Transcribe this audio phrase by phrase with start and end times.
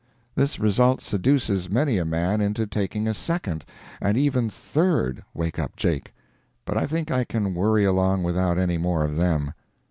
[0.33, 3.63] This result seduces many a man into taking a second,
[4.01, 6.11] and even a third "wake up Jake,"
[6.65, 9.53] but I think I can worry along without any more of them.